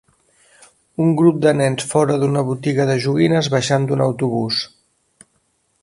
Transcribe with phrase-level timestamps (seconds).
[1.03, 4.65] Un grup de nens fora d'una botiga de joguines baixant d'un autobús.